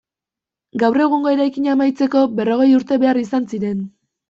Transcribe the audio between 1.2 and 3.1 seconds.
eraikina amaitzeko berrogei urte